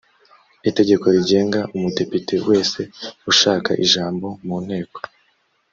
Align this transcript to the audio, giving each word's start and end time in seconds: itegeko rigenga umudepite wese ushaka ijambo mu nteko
itegeko 0.69 1.05
rigenga 1.15 1.59
umudepite 1.75 2.33
wese 2.47 2.79
ushaka 3.31 3.71
ijambo 3.85 4.27
mu 4.45 4.57
nteko 4.65 4.99